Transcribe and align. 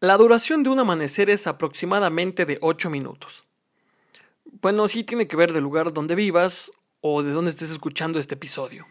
La 0.00 0.18
duración 0.18 0.62
de 0.62 0.68
un 0.68 0.78
amanecer 0.78 1.30
es 1.30 1.46
aproximadamente 1.46 2.44
de 2.44 2.58
8 2.60 2.90
minutos. 2.90 3.46
Bueno, 4.60 4.88
sí 4.88 5.04
tiene 5.04 5.26
que 5.26 5.38
ver 5.38 5.54
del 5.54 5.62
lugar 5.62 5.94
donde 5.94 6.14
vivas 6.14 6.70
o 7.00 7.22
de 7.22 7.32
donde 7.32 7.48
estés 7.48 7.70
escuchando 7.70 8.18
este 8.18 8.34
episodio. 8.34 8.86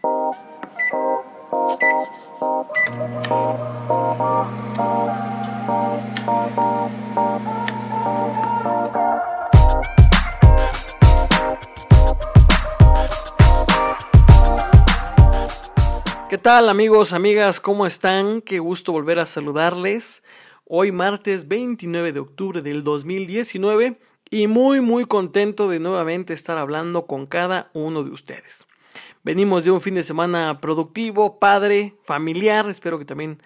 ¿Qué 16.28 16.40
tal 16.40 16.68
amigos, 16.68 17.14
amigas? 17.14 17.60
¿Cómo 17.60 17.86
están? 17.86 18.42
Qué 18.42 18.58
gusto 18.58 18.92
volver 18.92 19.20
a 19.20 19.28
saludarles. 19.28 20.24
Hoy 20.68 20.92
martes 20.92 21.48
29 21.48 22.12
de 22.12 22.20
octubre 22.20 22.64
del 22.64 22.84
2019 22.84 24.00
y 24.32 24.48
muy 24.48 24.82
muy 24.82 25.06
contento 25.06 25.70
de 25.70 25.80
nuevamente 25.80 26.34
estar 26.34 26.58
hablando 26.58 27.06
con 27.06 27.28
cada 27.28 27.70
uno 27.74 28.04
de 28.04 28.10
ustedes. 28.10 28.66
Venimos 29.24 29.64
de 29.64 29.70
un 29.70 29.80
fin 29.80 29.94
de 29.94 30.02
semana 30.02 30.60
productivo, 30.62 31.38
padre, 31.38 31.94
familiar, 32.04 32.68
espero 32.68 32.98
que 32.98 33.06
también 33.06 33.38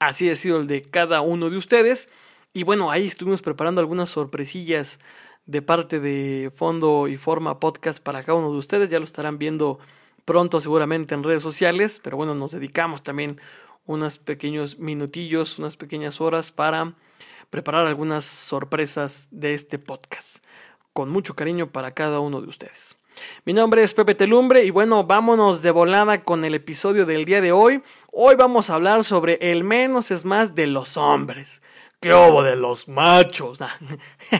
así 0.00 0.28
ha 0.28 0.36
sido 0.36 0.58
el 0.58 0.66
de 0.66 0.82
cada 0.82 1.22
uno 1.22 1.48
de 1.48 1.56
ustedes. 1.56 2.10
Y 2.52 2.64
bueno, 2.64 2.90
ahí 2.90 3.06
estuvimos 3.06 3.40
preparando 3.40 3.80
algunas 3.80 4.10
sorpresillas 4.10 5.00
de 5.46 5.62
parte 5.62 5.98
de 5.98 6.52
Fondo 6.54 7.08
y 7.08 7.16
Forma 7.16 7.58
Podcast 7.58 8.02
para 8.02 8.22
cada 8.22 8.36
uno 8.36 8.52
de 8.52 8.58
ustedes, 8.58 8.90
ya 8.90 8.98
lo 8.98 9.06
estarán 9.06 9.38
viendo 9.38 9.78
pronto 10.26 10.60
seguramente 10.60 11.14
en 11.14 11.22
redes 11.22 11.42
sociales, 11.42 12.00
pero 12.04 12.18
bueno, 12.18 12.34
nos 12.34 12.50
dedicamos 12.50 13.02
también 13.02 13.40
unos 13.86 14.18
pequeños 14.18 14.78
minutillos, 14.78 15.58
unas 15.58 15.76
pequeñas 15.76 16.20
horas 16.20 16.50
para 16.50 16.94
preparar 17.50 17.86
algunas 17.86 18.24
sorpresas 18.24 19.28
de 19.30 19.54
este 19.54 19.78
podcast. 19.78 20.44
Con 20.92 21.08
mucho 21.10 21.34
cariño 21.34 21.70
para 21.70 21.92
cada 21.92 22.20
uno 22.20 22.40
de 22.40 22.48
ustedes. 22.48 22.98
Mi 23.44 23.52
nombre 23.52 23.82
es 23.82 23.94
Pepe 23.94 24.14
Telumbre 24.14 24.64
y 24.64 24.70
bueno, 24.70 25.04
vámonos 25.04 25.62
de 25.62 25.70
volada 25.70 26.22
con 26.22 26.44
el 26.44 26.54
episodio 26.54 27.06
del 27.06 27.24
día 27.24 27.40
de 27.40 27.52
hoy. 27.52 27.82
Hoy 28.12 28.34
vamos 28.34 28.68
a 28.68 28.74
hablar 28.74 29.04
sobre 29.04 29.38
el 29.40 29.64
menos 29.64 30.10
es 30.10 30.24
más 30.24 30.54
de 30.54 30.66
los 30.66 30.96
hombres. 30.96 31.62
¿Qué 32.00 32.12
hubo 32.12 32.42
de 32.42 32.56
los 32.56 32.88
machos? 32.88 33.60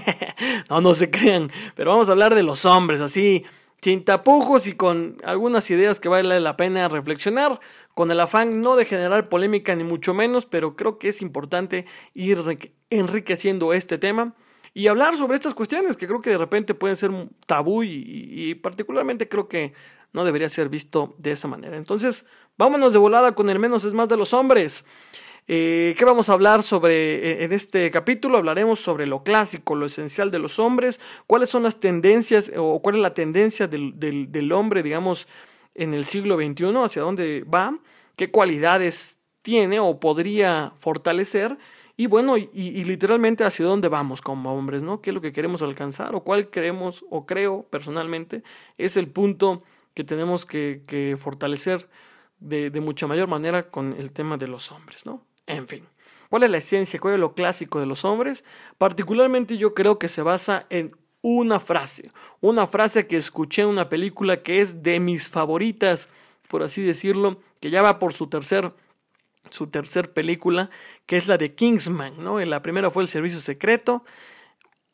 no, 0.70 0.80
no 0.80 0.92
se 0.92 1.10
crean, 1.10 1.50
pero 1.74 1.92
vamos 1.92 2.08
a 2.08 2.12
hablar 2.12 2.34
de 2.34 2.42
los 2.42 2.66
hombres, 2.66 3.00
así 3.00 3.44
sin 3.86 4.04
tapujos 4.04 4.66
y 4.66 4.72
con 4.72 5.16
algunas 5.22 5.70
ideas 5.70 6.00
que 6.00 6.08
vale 6.08 6.40
la 6.40 6.56
pena 6.56 6.88
reflexionar, 6.88 7.60
con 7.94 8.10
el 8.10 8.18
afán 8.18 8.60
no 8.60 8.74
de 8.74 8.84
generar 8.84 9.28
polémica 9.28 9.76
ni 9.76 9.84
mucho 9.84 10.12
menos, 10.12 10.44
pero 10.44 10.74
creo 10.74 10.98
que 10.98 11.10
es 11.10 11.22
importante 11.22 11.86
ir 12.12 12.42
enriqueciendo 12.90 13.72
este 13.72 13.96
tema 13.96 14.34
y 14.74 14.88
hablar 14.88 15.16
sobre 15.16 15.36
estas 15.36 15.54
cuestiones 15.54 15.96
que 15.96 16.08
creo 16.08 16.20
que 16.20 16.30
de 16.30 16.38
repente 16.38 16.74
pueden 16.74 16.96
ser 16.96 17.12
tabú 17.46 17.84
y, 17.84 18.02
y 18.08 18.56
particularmente 18.56 19.28
creo 19.28 19.46
que 19.46 19.72
no 20.12 20.24
debería 20.24 20.48
ser 20.48 20.68
visto 20.68 21.14
de 21.18 21.30
esa 21.30 21.46
manera. 21.46 21.76
Entonces, 21.76 22.26
vámonos 22.58 22.92
de 22.92 22.98
volada 22.98 23.36
con 23.36 23.48
el 23.50 23.60
menos 23.60 23.84
es 23.84 23.92
más 23.92 24.08
de 24.08 24.16
los 24.16 24.34
hombres. 24.34 24.84
Eh, 25.48 25.94
¿Qué 25.96 26.04
vamos 26.04 26.28
a 26.28 26.32
hablar 26.32 26.64
sobre 26.64 27.42
eh, 27.42 27.44
en 27.44 27.52
este 27.52 27.88
capítulo? 27.92 28.36
Hablaremos 28.36 28.80
sobre 28.80 29.06
lo 29.06 29.22
clásico, 29.22 29.76
lo 29.76 29.86
esencial 29.86 30.32
de 30.32 30.40
los 30.40 30.58
hombres, 30.58 31.00
cuáles 31.28 31.50
son 31.50 31.62
las 31.62 31.78
tendencias 31.78 32.50
o 32.56 32.82
cuál 32.82 32.96
es 32.96 33.02
la 33.02 33.14
tendencia 33.14 33.68
del, 33.68 34.52
hombre, 34.52 34.82
digamos, 34.82 35.28
en 35.76 35.94
el 35.94 36.04
siglo 36.04 36.36
XXI, 36.36 36.74
hacia 36.84 37.02
dónde 37.02 37.44
va, 37.44 37.78
qué 38.16 38.32
cualidades 38.32 39.20
tiene 39.42 39.78
o 39.78 40.00
podría 40.00 40.72
fortalecer 40.78 41.56
y 41.96 42.06
bueno, 42.08 42.36
y, 42.36 42.84
literalmente 42.84 43.44
hacia 43.44 43.64
dónde 43.66 43.88
vamos 43.88 44.20
como 44.20 44.52
hombres, 44.52 44.82
¿no? 44.82 45.00
¿Qué 45.00 45.10
es 45.10 45.14
lo 45.14 45.20
que 45.20 45.32
queremos 45.32 45.62
alcanzar 45.62 46.16
o 46.16 46.24
cuál 46.24 46.50
creemos 46.50 47.04
o 47.08 47.24
creo 47.24 47.62
personalmente 47.70 48.42
es 48.78 48.96
el 48.96 49.08
punto 49.08 49.62
que 49.94 50.02
tenemos 50.02 50.44
que, 50.44 51.16
fortalecer 51.20 51.88
de, 52.40 52.70
de 52.70 52.80
mucha 52.80 53.06
mayor 53.06 53.28
manera 53.28 53.62
con 53.62 53.92
el 53.92 54.12
tema 54.12 54.36
de 54.36 54.48
los 54.48 54.72
hombres, 54.72 55.06
¿no? 55.06 55.22
En 55.46 55.68
fin, 55.68 55.86
¿cuál 56.28 56.42
es 56.42 56.50
la 56.50 56.58
esencia? 56.58 57.00
¿Cuál 57.00 57.14
es 57.14 57.20
lo 57.20 57.34
clásico 57.34 57.80
de 57.80 57.86
los 57.86 58.04
hombres? 58.04 58.44
Particularmente 58.78 59.56
yo 59.56 59.74
creo 59.74 59.98
que 59.98 60.08
se 60.08 60.22
basa 60.22 60.66
en 60.70 60.92
una 61.22 61.58
frase, 61.60 62.10
una 62.40 62.66
frase 62.66 63.06
que 63.06 63.16
escuché 63.16 63.62
en 63.62 63.68
una 63.68 63.88
película 63.88 64.42
que 64.42 64.60
es 64.60 64.82
de 64.82 65.00
mis 65.00 65.28
favoritas, 65.28 66.08
por 66.48 66.62
así 66.62 66.82
decirlo, 66.82 67.40
que 67.60 67.70
ya 67.70 67.82
va 67.82 67.98
por 67.98 68.12
su 68.12 68.28
tercer 68.28 68.72
su 69.50 69.68
tercer 69.68 70.12
película, 70.12 70.70
que 71.06 71.16
es 71.16 71.28
la 71.28 71.38
de 71.38 71.54
Kingsman, 71.54 72.14
¿no? 72.22 72.40
La 72.44 72.62
primera 72.62 72.90
fue 72.90 73.02
El 73.02 73.08
Servicio 73.08 73.38
Secreto, 73.38 74.04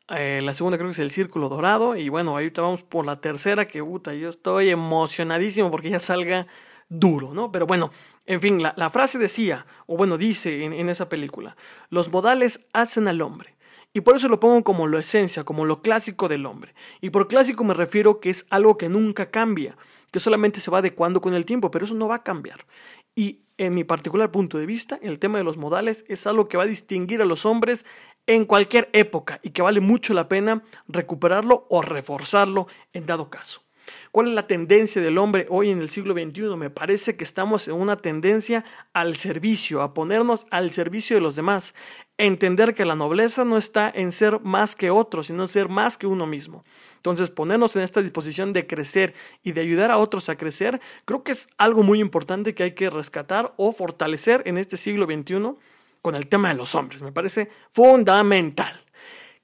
eh, 0.09 0.41
la 0.43 0.53
segunda 0.53 0.77
creo 0.77 0.89
que 0.89 0.93
es 0.93 0.99
El 0.99 1.11
Círculo 1.11 1.49
Dorado, 1.49 1.97
y 1.97 2.09
bueno, 2.09 2.33
ahorita 2.33 2.61
vamos 2.61 2.83
por 2.83 3.07
la 3.07 3.21
tercera, 3.21 3.67
que 3.67 3.83
puta, 3.83 4.15
yo 4.15 4.29
estoy 4.29 4.69
emocionadísimo 4.69 5.71
porque 5.71 5.91
ya 5.91 6.01
salga 6.01 6.47
duro, 6.93 7.33
¿no? 7.33 7.51
Pero 7.51 7.67
bueno, 7.67 7.91
en 8.27 8.41
fin, 8.41 8.63
la, 8.63 8.91
frase 8.91 9.19
decía, 9.19 9.67
o 9.87 9.97
bueno, 9.97 10.19
dice 10.19 10.65
en, 10.65 10.89
esa 10.89 11.09
película, 11.09 11.57
los 11.89 12.13
modales 12.13 12.67
hacen 12.73 13.09
al 13.09 13.23
hombre. 13.23 13.55
Y 13.95 14.01
por 14.01 14.17
eso 14.17 14.29
lo 14.29 14.41
pongo 14.41 14.63
como 14.65 14.87
lo 14.87 14.99
esencia, 14.99 15.45
como 15.45 15.65
lo 15.65 15.83
clásico 15.83 16.29
del 16.29 16.47
hombre. 16.47 16.75
Y 17.01 17.11
por 17.11 17.29
clásico 17.29 17.63
me 17.65 17.75
refiero 17.75 18.21
que 18.21 18.31
es 18.31 18.47
algo 18.49 18.79
que 18.79 18.89
nunca 18.89 19.31
cambia, 19.31 19.77
que 20.11 20.21
solamente 20.21 20.61
se 20.61 20.71
va 20.71 20.79
adecuando 20.79 21.21
con 21.21 21.35
el 21.35 21.45
tiempo, 21.45 21.71
pero 21.71 21.85
eso 21.85 21.95
no 21.95 22.09
va 22.09 22.17
a 22.17 22.23
cambiar. 22.23 22.67
Y 23.15 23.41
en 23.59 23.75
mi 23.75 23.85
particular 23.85 24.31
punto 24.31 24.59
de 24.59 24.67
vista, 24.67 24.99
el 25.03 25.19
tema 25.19 25.39
de 25.39 25.45
los 25.45 25.59
modales 25.59 26.05
es 26.09 26.27
algo 26.27 26.49
que 26.49 26.57
va 26.57 26.65
a 26.65 26.67
distinguir 26.67 27.21
a 27.21 27.27
los 27.27 27.45
hombres 27.45 27.85
en 28.27 28.45
cualquier 28.47 28.89
época 28.93 29.41
y 29.43 29.51
que 29.51 29.63
vale 29.63 29.81
mucho 29.81 30.15
la 30.15 30.29
pena 30.29 30.63
recuperarlo 30.89 31.67
o 31.69 31.83
reforzarlo 31.83 32.67
en 32.93 33.05
dado 33.05 33.29
caso. 33.29 33.62
¿Cuál 34.11 34.29
es 34.29 34.35
la 34.35 34.47
tendencia 34.47 35.01
del 35.01 35.19
hombre 35.19 35.47
hoy 35.49 35.71
en 35.71 35.81
el 35.81 35.89
siglo 35.89 36.15
XXI? 36.15 36.57
Me 36.57 36.71
parece 36.71 37.17
que 37.17 37.25
estamos 37.25 37.69
en 37.69 37.75
una 37.75 37.97
tendencia 37.97 38.65
al 38.93 39.17
servicio, 39.17 39.83
a 39.83 39.95
ponernos 39.95 40.45
al 40.51 40.71
servicio 40.73 41.17
de 41.17 41.23
los 41.23 41.35
demás, 41.37 41.75
entender 42.19 42.75
que 42.75 42.85
la 42.85 42.95
nobleza 42.95 43.45
no 43.45 43.57
está 43.57 43.91
en 43.95 44.13
ser 44.13 44.41
más 44.41 44.77
que 44.77 44.91
otro, 44.91 45.23
sino 45.23 45.43
en 45.43 45.49
ser 45.49 45.69
más 45.69 45.97
que 45.97 46.07
uno 46.07 46.27
mismo. 46.27 46.65
Entonces, 46.97 47.31
ponernos 47.31 47.75
en 47.77 47.83
esta 47.83 48.03
disposición 48.03 48.53
de 48.53 48.67
crecer 48.67 49.15
y 49.43 49.53
de 49.53 49.61
ayudar 49.63 49.91
a 49.91 49.99
otros 49.99 50.29
a 50.29 50.37
crecer, 50.37 50.81
creo 51.05 51.25
que 51.25 51.33
es 51.33 51.49
algo 51.57 51.83
muy 51.83 52.01
importante 52.01 52.55
que 52.55 52.63
hay 52.63 52.73
que 52.73 52.91
rescatar 52.91 53.55
o 53.57 53.73
fortalecer 53.73 54.43
en 54.47 54.59
este 54.59 54.77
siglo 54.77 55.07
XXI 55.07 55.57
con 56.03 56.15
el 56.15 56.27
tema 56.27 56.49
de 56.49 56.55
los 56.55 56.75
hombres. 56.75 57.03
Me 57.03 57.13
parece 57.13 57.49
fundamental. 57.71 58.81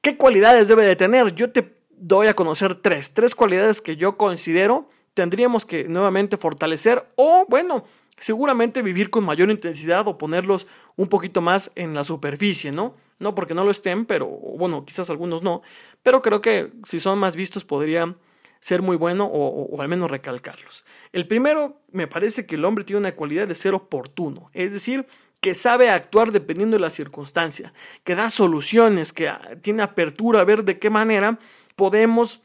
¿Qué 0.01 0.17
cualidades 0.17 0.69
debe 0.69 0.85
de 0.85 0.97
tener? 0.97 1.35
Yo 1.35 1.51
te 1.51 1.78
doy 2.01 2.29
a 2.29 2.35
conocer 2.35 2.75
tres, 2.75 3.13
tres 3.13 3.35
cualidades 3.35 3.81
que 3.81 3.97
yo 3.97 4.17
considero 4.17 4.89
tendríamos 5.15 5.67
que 5.67 5.89
nuevamente 5.89 6.37
fortalecer 6.37 7.05
o, 7.17 7.45
bueno, 7.49 7.85
seguramente 8.21 8.83
vivir 8.83 9.11
con 9.11 9.25
mayor 9.25 9.51
intensidad 9.51 10.07
o 10.07 10.17
ponerlos 10.17 10.69
un 10.97 11.09
poquito 11.09 11.41
más 11.41 11.73
en 11.75 11.93
la 11.95 12.05
superficie, 12.05 12.71
¿no? 12.71 12.95
No 13.19 13.35
porque 13.35 13.55
no 13.55 13.65
lo 13.65 13.73
estén, 13.73 14.07
pero 14.07 14.27
bueno, 14.29 14.85
quizás 14.85 15.11
algunos 15.11 15.43
no, 15.43 15.63
pero 16.05 16.23
creo 16.23 16.41
que 16.41 16.73
si 16.85 17.01
son 17.01 17.19
más 17.19 17.35
vistos 17.35 17.65
podría 17.65 18.15
ser 18.61 18.83
muy 18.83 18.97
bueno 18.97 19.25
o, 19.27 19.65
o, 19.65 19.83
al 19.83 19.89
menos 19.89 20.11
recalcarlos. 20.11 20.85
El 21.13 21.27
primero, 21.27 21.81
me 21.91 22.07
parece 22.07 22.47
que 22.47 22.57
el 22.57 22.65
hombre 22.65 22.85
tiene 22.85 23.01
una 23.01 23.15
cualidad 23.15 23.49
de 23.49 23.55
ser 23.55 23.75
oportuno, 23.75 24.51
es 24.53 24.73
decir, 24.73 25.07
que 25.41 25.55
sabe 25.55 25.91
actuar 25.91 26.33
dependiendo 26.33 26.77
de 26.77 26.81
la 26.81 26.91
circunstancia, 26.91 27.73
que 28.03 28.17
da 28.17 28.31
soluciones, 28.31 29.13
que 29.13 29.33
tiene 29.63 29.83
apertura 29.83 30.41
a 30.41 30.45
ver 30.45 30.65
de 30.65 30.79
qué 30.79 30.91
manera 30.91 31.39
podemos 31.79 32.43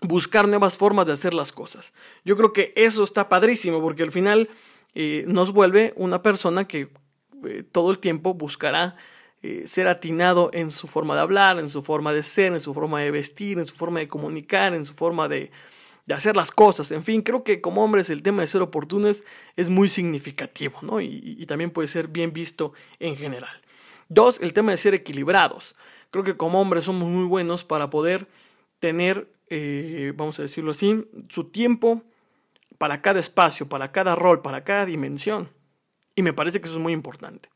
buscar 0.00 0.48
nuevas 0.48 0.76
formas 0.76 1.06
de 1.06 1.12
hacer 1.12 1.32
las 1.32 1.52
cosas. 1.52 1.94
Yo 2.24 2.36
creo 2.36 2.52
que 2.52 2.74
eso 2.76 3.04
está 3.04 3.28
padrísimo 3.28 3.80
porque 3.80 4.02
al 4.02 4.10
final 4.10 4.50
eh, 4.94 5.24
nos 5.28 5.52
vuelve 5.52 5.94
una 5.96 6.20
persona 6.20 6.66
que 6.66 6.90
eh, 7.44 7.62
todo 7.70 7.92
el 7.92 8.00
tiempo 8.00 8.34
buscará 8.34 8.96
eh, 9.42 9.62
ser 9.66 9.86
atinado 9.86 10.50
en 10.52 10.72
su 10.72 10.88
forma 10.88 11.14
de 11.14 11.20
hablar, 11.20 11.60
en 11.60 11.70
su 11.70 11.80
forma 11.82 12.12
de 12.12 12.24
ser, 12.24 12.52
en 12.54 12.60
su 12.60 12.74
forma 12.74 13.00
de 13.00 13.12
vestir, 13.12 13.58
en 13.58 13.68
su 13.68 13.74
forma 13.76 14.00
de 14.00 14.08
comunicar, 14.08 14.74
en 14.74 14.84
su 14.84 14.94
forma 14.94 15.28
de, 15.28 15.52
hacer 16.12 16.34
las 16.34 16.50
cosas. 16.50 16.90
En 16.90 17.04
fin, 17.04 17.22
creo 17.22 17.44
que 17.44 17.60
como 17.60 17.84
hombres 17.84 18.10
el 18.10 18.22
tema 18.22 18.42
de 18.42 18.48
ser 18.48 18.62
oportunos 18.62 19.22
es 19.54 19.70
muy 19.70 19.88
significativo, 19.88 20.78
¿no? 20.82 21.00
Y, 21.00 21.36
y, 21.38 21.46
también 21.46 21.70
puede 21.70 21.88
ser 21.88 22.08
bien 22.08 22.32
visto 22.32 22.72
en 22.98 23.16
general. 23.16 23.62
Dos, 24.08 24.40
el 24.40 24.52
tema 24.52 24.72
de 24.72 24.76
ser 24.76 24.94
equilibrados. 24.94 25.76
Creo 26.10 26.24
que 26.24 26.36
como 26.36 26.60
hombres 26.60 26.84
somos 26.84 27.08
muy 27.08 27.24
buenos 27.24 27.64
para 27.64 27.90
poder 27.90 28.26
tener, 28.78 29.32
eh, 29.48 30.12
vamos 30.16 30.38
a 30.38 30.42
decirlo 30.42 30.72
así, 30.72 31.06
su 31.28 31.44
tiempo 31.44 32.02
para 32.78 33.02
cada 33.02 33.20
espacio, 33.20 33.68
para 33.68 33.92
cada 33.92 34.14
rol, 34.14 34.42
para 34.42 34.64
cada 34.64 34.86
dimensión. 34.86 35.50
Y 36.14 36.22
me 36.22 36.32
parece 36.32 36.60
que 36.60 36.66
eso 36.66 36.76
es 36.76 36.82
muy 36.82 36.92
importante. 36.92 37.48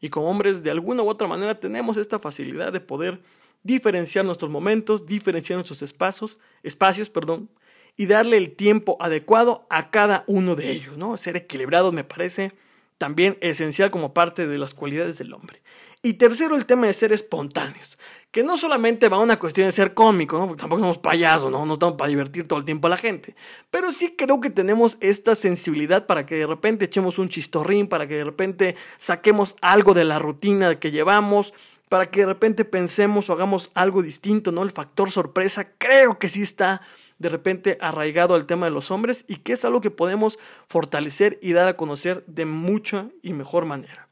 Y 0.00 0.08
como 0.08 0.28
hombres, 0.28 0.62
de 0.62 0.70
alguna 0.70 1.02
u 1.02 1.08
otra 1.08 1.26
manera, 1.26 1.58
tenemos 1.58 1.96
esta 1.96 2.18
facilidad 2.18 2.72
de 2.72 2.80
poder 2.80 3.20
diferenciar 3.62 4.24
nuestros 4.24 4.50
momentos, 4.50 5.06
diferenciar 5.06 5.56
nuestros 5.56 5.82
espacios, 5.82 6.38
espacios, 6.62 7.08
perdón, 7.08 7.48
y 7.96 8.06
darle 8.06 8.36
el 8.36 8.54
tiempo 8.54 8.96
adecuado 9.00 9.66
a 9.70 9.90
cada 9.90 10.24
uno 10.26 10.56
de 10.56 10.70
ellos, 10.70 10.96
¿no? 10.96 11.16
Ser 11.16 11.36
equilibrados 11.36 11.92
me 11.92 12.04
parece 12.04 12.52
también 12.98 13.38
esencial 13.40 13.90
como 13.90 14.14
parte 14.14 14.46
de 14.46 14.58
las 14.58 14.74
cualidades 14.74 15.18
del 15.18 15.32
hombre. 15.32 15.62
Y 16.04 16.14
tercero, 16.14 16.54
el 16.54 16.66
tema 16.66 16.86
de 16.86 16.92
ser 16.92 17.14
espontáneos, 17.14 17.98
que 18.30 18.42
no 18.42 18.58
solamente 18.58 19.08
va 19.08 19.16
a 19.16 19.20
una 19.20 19.38
cuestión 19.38 19.68
de 19.68 19.72
ser 19.72 19.94
cómico, 19.94 20.38
¿no? 20.38 20.46
Porque 20.48 20.60
tampoco 20.60 20.82
somos 20.82 20.98
payasos, 20.98 21.50
¿no? 21.50 21.64
No 21.64 21.72
estamos 21.72 21.96
para 21.96 22.10
divertir 22.10 22.46
todo 22.46 22.58
el 22.58 22.66
tiempo 22.66 22.88
a 22.88 22.90
la 22.90 22.98
gente. 22.98 23.34
Pero 23.70 23.90
sí 23.90 24.14
creo 24.14 24.38
que 24.38 24.50
tenemos 24.50 24.98
esta 25.00 25.34
sensibilidad 25.34 26.04
para 26.04 26.26
que 26.26 26.34
de 26.34 26.46
repente 26.46 26.84
echemos 26.84 27.18
un 27.18 27.30
chistorrín, 27.30 27.86
para 27.86 28.06
que 28.06 28.16
de 28.16 28.24
repente 28.24 28.76
saquemos 28.98 29.56
algo 29.62 29.94
de 29.94 30.04
la 30.04 30.18
rutina 30.18 30.78
que 30.78 30.90
llevamos, 30.90 31.54
para 31.88 32.04
que 32.10 32.20
de 32.20 32.26
repente 32.26 32.66
pensemos 32.66 33.30
o 33.30 33.32
hagamos 33.32 33.70
algo 33.72 34.02
distinto, 34.02 34.52
¿no? 34.52 34.62
El 34.62 34.72
factor 34.72 35.10
sorpresa 35.10 35.70
creo 35.78 36.18
que 36.18 36.28
sí 36.28 36.42
está 36.42 36.82
de 37.18 37.30
repente 37.30 37.78
arraigado 37.80 38.34
al 38.34 38.44
tema 38.44 38.66
de 38.66 38.72
los 38.72 38.90
hombres 38.90 39.24
y 39.26 39.36
que 39.36 39.54
es 39.54 39.64
algo 39.64 39.80
que 39.80 39.90
podemos 39.90 40.38
fortalecer 40.68 41.38
y 41.40 41.54
dar 41.54 41.66
a 41.66 41.78
conocer 41.78 42.24
de 42.26 42.44
mucha 42.44 43.08
y 43.22 43.32
mejor 43.32 43.64
manera. 43.64 44.03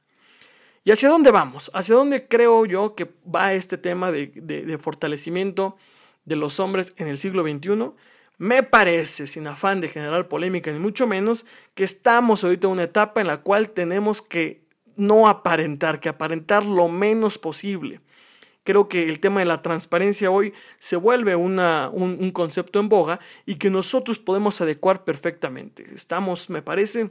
¿Y 0.84 0.90
hacia 0.90 1.08
dónde 1.08 1.30
vamos? 1.30 1.70
¿Hacia 1.74 1.94
dónde 1.94 2.26
creo 2.26 2.66
yo 2.66 2.96
que 2.96 3.08
va 3.24 3.52
este 3.52 3.78
tema 3.78 4.10
de, 4.10 4.78
fortalecimiento 4.80 5.76
de 6.24 6.34
los 6.34 6.58
hombres 6.58 6.92
en 6.96 7.06
el 7.06 7.18
siglo 7.18 7.44
XXI? 7.44 7.92
Me 8.38 8.64
parece, 8.64 9.28
sin 9.28 9.46
afán 9.46 9.80
de 9.80 9.88
generar 9.88 10.26
polémica 10.26 10.72
ni 10.72 10.80
mucho 10.80 11.06
menos, 11.06 11.46
que 11.74 11.84
estamos 11.84 12.42
ahorita 12.42 12.66
en 12.66 12.72
una 12.72 12.82
etapa 12.82 13.20
en 13.20 13.28
la 13.28 13.42
cual 13.42 13.70
tenemos 13.70 14.22
que 14.22 14.64
no 14.96 15.28
aparentar, 15.28 16.00
que 16.00 16.08
aparentar 16.08 16.66
lo 16.66 16.88
menos 16.88 17.38
posible. 17.38 18.00
Creo 18.64 18.88
que 18.88 19.08
el 19.08 19.20
tema 19.20 19.40
de 19.40 19.46
la 19.46 19.62
transparencia 19.62 20.32
hoy 20.32 20.52
se 20.80 20.96
vuelve 20.96 21.36
un, 21.36 21.60
un 21.60 22.30
concepto 22.32 22.80
en 22.80 22.88
boga 22.88 23.20
y 23.46 23.54
que 23.54 23.70
nosotros 23.70 24.18
podemos 24.18 24.60
adecuar 24.60 25.04
perfectamente. 25.04 25.86
Estamos, 25.94 26.50
me 26.50 26.62
parece, 26.62 27.10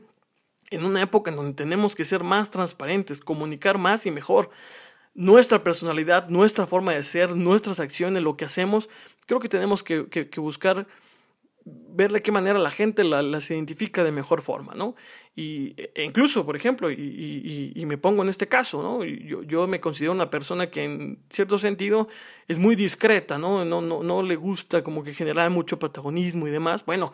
en 0.72 0.86
una 0.86 1.02
época 1.02 1.30
en 1.30 1.38
donde 1.38 1.54
tenemos 1.54 1.96
que 1.96 2.06
ser 2.06 2.24
más 2.24 2.50
transparentes, 2.50 3.20
comunicar 3.20 3.78
más 3.78 4.06
y 4.06 4.12
mejor 4.12 4.50
nuestra 5.14 5.64
personalidad, 5.64 6.30
nuestra 6.30 6.66
forma 6.66 6.94
de 6.94 7.04
ser, 7.04 7.36
nuestras 7.36 7.80
acciones, 7.80 8.24
lo 8.24 8.38
que 8.38 8.46
hacemos, 8.46 8.90
creo 9.28 9.40
que 9.40 9.50
tenemos 9.50 9.84
que, 9.84 10.30
buscar 10.38 10.88
ver 11.64 12.12
de 12.12 12.22
qué 12.22 12.32
manera 12.32 12.58
la 12.58 12.72
gente 12.72 13.04
las 13.04 13.52
identifica 13.52 14.04
de 14.04 14.12
mejor 14.12 14.42
forma, 14.42 14.74
¿no? 14.74 14.96
Y, 15.36 15.76
e 15.94 16.04
incluso, 16.04 16.46
por 16.46 16.56
ejemplo, 16.56 16.90
y, 16.90 17.84
me 17.86 17.98
pongo 17.98 18.24
en 18.24 18.30
este 18.30 18.48
caso, 18.48 18.82
¿no? 18.82 19.04
Yo, 19.04 19.68
me 19.68 19.80
considero 19.80 20.14
una 20.14 20.30
persona 20.30 20.72
que 20.72 20.84
en 20.84 21.20
cierto 21.30 21.58
sentido 21.58 22.08
es 22.48 22.58
muy 22.58 22.76
discreta. 22.76 23.38
No, 23.38 23.64
no, 23.64 23.82
no 23.82 24.24
le 24.24 24.36
gusta 24.38 24.84
como 24.84 25.04
que 25.04 25.14
generar 25.14 25.52
mucho 25.52 25.78
protagonismo 25.78 26.48
y 26.48 26.52
demás. 26.52 26.84
Bueno, 26.86 27.14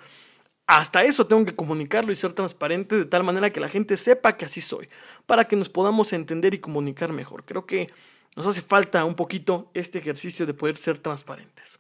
hasta 0.68 1.04
eso 1.04 1.26
tengo 1.26 1.46
que 1.46 1.56
comunicarlo 1.56 2.12
y 2.12 2.16
ser 2.16 2.34
transparente 2.34 2.98
de 2.98 3.06
tal 3.06 3.24
manera 3.24 3.52
que 3.52 3.62
la 3.62 3.70
gente 3.70 3.96
sepa 3.96 4.36
que 4.36 4.46
así 4.46 4.60
soy, 4.60 4.88
para 5.26 5.46
que 5.46 5.56
nos 5.56 5.70
podamos 5.70 6.12
entender 6.12 6.54
y 6.54 6.60
comunicar 6.60 7.14
mejor. 7.14 7.46
Creo 7.46 7.66
que 7.66 7.90
nos 8.36 8.46
hace 8.46 8.62
falta 8.62 9.06
un 9.06 9.16
poquito 9.16 9.72
este 9.74 9.98
ejercicio 9.98 10.46
de 10.46 10.54
poder 10.54 10.76
ser 10.78 10.98
transparentes. 10.98 11.80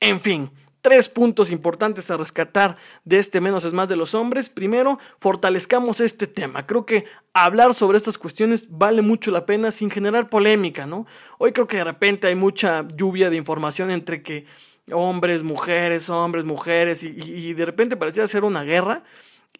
En 0.00 0.18
fin, 0.18 0.50
tres 0.80 1.10
puntos 1.10 1.50
importantes 1.50 2.10
a 2.10 2.16
rescatar 2.16 2.76
de 3.04 3.18
este 3.18 3.40
menos 3.42 3.66
es 3.66 3.74
más 3.74 3.88
de 3.88 3.96
los 3.96 4.14
hombres. 4.14 4.48
Primero, 4.48 4.98
fortalezcamos 5.18 6.00
este 6.00 6.26
tema. 6.26 6.66
Creo 6.66 6.86
que 6.86 7.04
hablar 7.34 7.74
sobre 7.74 7.98
estas 7.98 8.16
cuestiones 8.16 8.66
vale 8.70 9.02
mucho 9.02 9.30
la 9.30 9.44
pena 9.44 9.70
sin 9.70 9.90
generar 9.90 10.30
polémica, 10.30 10.86
¿no? 10.86 11.06
Hoy 11.36 11.52
creo 11.52 11.66
que 11.66 11.76
de 11.76 11.84
repente 11.84 12.28
hay 12.28 12.34
mucha 12.34 12.88
lluvia 12.96 13.28
de 13.28 13.36
información 13.36 13.90
entre 13.90 14.22
que 14.22 14.46
hombres, 14.90 15.42
mujeres, 15.42 16.08
hombres, 16.08 16.44
mujeres, 16.44 17.02
y, 17.02 17.52
de 17.52 17.66
repente 17.66 17.96
parecía 17.96 18.26
ser 18.26 18.44
una 18.44 18.62
guerra 18.64 19.04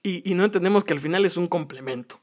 y, 0.03 0.29
y 0.29 0.35
no 0.35 0.45
entendemos 0.45 0.85
que 0.85 0.93
al 0.93 1.01
final 1.01 1.25
es 1.25 1.37
un 1.37 1.47
complemento. 1.47 2.21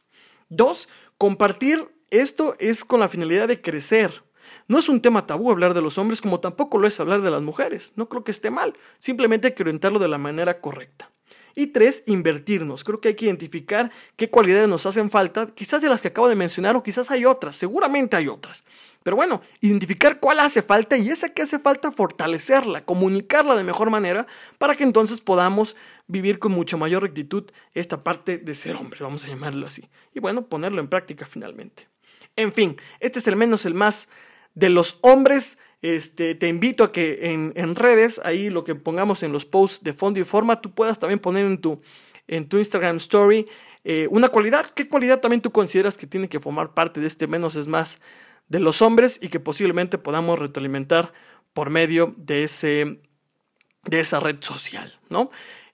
Dos, 0.50 0.90
compartir 1.18 1.88
esto 2.10 2.56
es 2.60 2.84
con 2.84 3.00
la 3.00 3.10
finalidad 3.10 3.48
de 3.48 3.62
crecer. 3.62 4.24
No 4.68 4.80
es 4.80 4.90
un 4.90 5.02
tema 5.02 5.26
tabú 5.26 5.52
hablar 5.52 5.74
de 5.74 5.82
los 5.82 5.98
hombres 5.98 6.22
como 6.22 6.40
tampoco 6.40 6.78
lo 6.78 6.88
es 6.88 7.00
hablar 7.00 7.22
de 7.22 7.32
las 7.32 7.42
mujeres. 7.42 7.94
No 7.96 8.10
creo 8.10 8.24
que 8.24 8.32
esté 8.32 8.50
mal, 8.50 8.74
simplemente 8.98 9.48
hay 9.48 9.54
que 9.54 9.64
orientarlo 9.64 10.00
de 10.00 10.08
la 10.08 10.18
manera 10.18 10.60
correcta. 10.60 11.12
Y 11.56 11.68
tres, 11.68 12.04
invertirnos. 12.06 12.84
Creo 12.84 13.02
que 13.02 13.10
hay 13.10 13.16
que 13.16 13.26
identificar 13.26 13.92
qué 14.16 14.30
cualidades 14.30 14.70
nos 14.70 14.86
hacen 14.86 15.10
falta, 15.10 15.48
quizás 15.48 15.82
de 15.82 15.90
las 15.90 16.02
que 16.02 16.10
acabo 16.10 16.30
de 16.30 16.36
mencionar 16.36 16.76
o 16.76 16.84
quizás 16.84 17.12
hay 17.12 17.26
otras, 17.26 17.56
seguramente 17.56 18.16
hay 18.16 18.28
otras. 18.28 18.64
Pero 19.04 19.16
bueno, 19.16 19.42
identificar 19.62 20.20
cuál 20.20 20.40
hace 20.40 20.62
falta 20.62 20.98
y 20.98 21.10
esa 21.10 21.30
que 21.30 21.42
hace 21.42 21.60
falta 21.60 21.92
fortalecerla, 21.92 22.84
comunicarla 22.84 23.56
de 23.56 23.64
mejor 23.64 23.90
manera 23.90 24.28
para 24.58 24.76
que 24.76 24.84
entonces 24.84 25.22
podamos 25.22 25.76
vivir 26.08 26.40
con 26.40 26.52
mucha 26.52 26.76
mayor 26.76 27.04
rectitud 27.04 27.46
esta 27.74 28.04
parte 28.04 28.38
de 28.38 28.54
ser 28.54 28.76
hombre, 28.76 29.00
vamos 29.02 29.24
a 29.26 29.28
llamarlo 29.28 29.68
así. 29.68 29.90
Y 30.14 30.20
bueno, 30.20 30.48
ponerlo 30.48 30.82
en 30.82 30.88
práctica 30.88 31.26
finalmente. 31.26 31.88
En 32.36 32.52
fin, 32.52 32.78
este 33.00 33.20
es 33.20 33.28
el 33.28 33.36
menos 33.36 33.66
el 33.66 33.74
más 33.74 34.10
de 34.54 34.70
los 34.70 34.98
hombres 35.02 35.58
este, 35.82 36.36
te 36.36 36.48
invito 36.48 36.84
a 36.84 36.92
que 36.92 37.32
en, 37.32 37.76
redes, 37.76 38.20
ahí 38.26 38.50
lo 38.50 38.64
que 38.64 38.76
pongamos 38.76 39.24
en 39.24 39.32
los 39.32 39.46
posts 39.46 39.84
de 39.84 39.94
fondo 39.94 40.20
y 40.20 40.24
forma, 40.24 40.60
tú 40.60 40.72
puedas 40.72 41.00
también 41.00 41.20
poner 41.20 41.46
en 41.46 41.58
tu, 41.58 41.82
en 42.28 42.50
tu 42.50 42.58
Instagram 42.58 42.98
Story 42.98 43.46
eh, 43.86 44.08
una 44.12 44.28
cualidad. 44.28 44.66
¿Qué 44.66 44.90
cualidad 44.90 45.22
también 45.22 45.42
tú 45.42 45.52
consideras 45.52 45.98
que 45.98 46.06
tiene 46.06 46.28
que 46.28 46.40
formar 46.40 46.74
parte 46.74 47.00
de 47.00 47.08
este 47.08 47.28
menos 47.28 47.56
es 47.56 47.68
más 47.68 48.02
de 48.50 48.60
los 48.60 48.82
hombres 48.82 49.20
y 49.22 49.30
que 49.30 49.40
posiblemente 49.40 49.98
podamos 49.98 50.38
retroalimentar 50.38 51.14
por 51.54 51.70
medio 51.70 52.14
de, 52.18 52.44
ese, 52.44 53.02
de 53.86 54.00
esa 54.00 54.20
red 54.20 54.38
social, 54.42 55.00
¿no? 55.10 55.32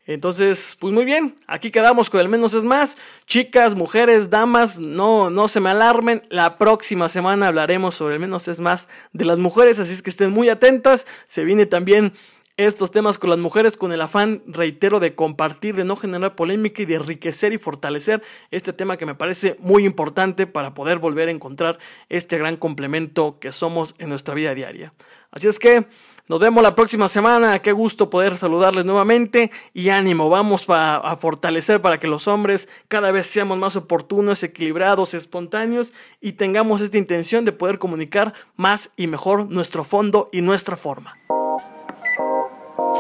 Entonces, 0.07 0.77
pues 0.79 0.93
muy 0.93 1.03
bien, 1.03 1.35
aquí 1.47 1.71
quedamos 1.71 2.11
con 2.11 2.19
el 2.19 2.29
menos 2.29 2.53
es 2.53 2.63
más. 2.63 2.97
Chicas, 3.25 3.73
mujeres, 3.73 4.29
damas, 4.29 4.79
no, 4.79 5.31
no 5.31 5.47
se 5.47 5.59
me 5.59 5.71
alarmen. 5.71 6.21
La 6.29 6.59
próxima 6.59 7.09
semana 7.09 7.47
hablaremos 7.47 7.95
sobre 7.95 8.13
el 8.13 8.19
menos 8.19 8.47
es 8.47 8.61
más 8.61 8.87
de 9.13 9.25
las 9.25 9.39
mujeres, 9.39 9.79
así 9.79 9.93
es 9.93 10.03
que 10.03 10.11
estén 10.11 10.29
muy 10.29 10.49
atentas. 10.49 11.07
Se 11.25 11.43
viene 11.43 11.65
también 11.65 12.13
estos 12.57 12.91
temas 12.91 13.17
con 13.17 13.29
las 13.29 13.39
mujeres 13.39 13.75
con 13.75 13.91
el 13.91 14.01
afán, 14.01 14.41
reitero, 14.47 14.99
de 14.99 15.13
compartir, 15.13 15.75
de 15.75 15.83
no 15.83 15.95
generar 15.95 16.35
polémica 16.35 16.81
y 16.81 16.85
de 16.85 16.95
enriquecer 16.95 17.51
y 17.51 17.57
fortalecer 17.57 18.23
este 18.51 18.71
tema 18.71 18.97
que 18.97 19.05
me 19.05 19.15
parece 19.15 19.57
muy 19.59 19.85
importante 19.85 20.47
para 20.47 20.73
poder 20.73 20.99
volver 20.99 21.27
a 21.27 21.31
encontrar 21.31 21.79
este 22.07 22.37
gran 22.37 22.55
complemento 22.55 23.39
que 23.39 23.51
somos 23.51 23.95
en 23.97 24.09
nuestra 24.09 24.35
vida 24.35 24.53
diaria. 24.55 24.93
Así 25.31 25.47
es 25.47 25.59
que... 25.59 25.85
Nos 26.27 26.39
vemos 26.39 26.63
la 26.63 26.73
próxima 26.73 27.07
semana. 27.07 27.59
Qué 27.59 27.71
gusto 27.71 28.09
poder 28.09 28.35
saludarles 28.35 28.83
nuevamente. 28.83 29.51
Y 29.75 29.89
ánimo, 29.89 30.27
vamos 30.27 30.65
a 30.69 31.15
fortalecer 31.21 31.83
para 31.83 31.99
que 31.99 32.07
los 32.07 32.27
hombres 32.27 32.67
cada 32.87 33.11
vez 33.11 33.27
seamos 33.27 33.59
más 33.59 33.75
oportunos, 33.75 34.41
equilibrados, 34.41 35.13
espontáneos 35.13 35.93
y 36.21 36.31
tengamos 36.31 36.81
esta 36.81 36.97
intención 36.97 37.45
de 37.45 37.51
poder 37.51 37.77
comunicar 37.77 38.33
más 38.55 38.89
y 38.97 39.05
mejor 39.05 39.51
nuestro 39.51 39.83
fondo 39.83 40.29
y 40.31 40.41
nuestra 40.41 40.77
forma. 40.77 41.15